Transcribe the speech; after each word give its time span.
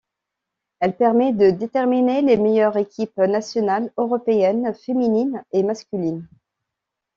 Elle 0.79 0.97
permet 0.97 1.31
de 1.31 1.51
déterminer 1.51 2.23
les 2.23 2.35
meilleures 2.35 2.75
équipes 2.75 3.17
nationales 3.19 3.91
européennes 3.97 4.73
féminines 4.73 5.43
et 5.51 5.61
masculines. 5.61 6.27